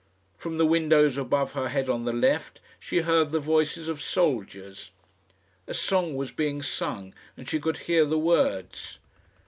[0.35, 4.89] From the windows above her head on the left, she heard the voices of soldiers.
[5.67, 8.97] A song was being sung, and she could hear the words.